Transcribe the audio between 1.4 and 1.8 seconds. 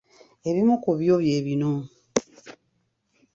bino.